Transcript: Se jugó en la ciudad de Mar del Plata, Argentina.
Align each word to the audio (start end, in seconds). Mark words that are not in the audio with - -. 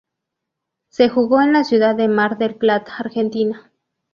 Se 0.89 1.09
jugó 1.09 1.41
en 1.41 1.53
la 1.53 1.63
ciudad 1.63 1.93
de 1.95 2.07
Mar 2.07 2.39
del 2.39 2.55
Plata, 2.55 2.95
Argentina. 2.97 3.71